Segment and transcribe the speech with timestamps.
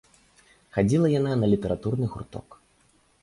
[0.77, 2.47] Хадзіла яна на літаратурны гурток.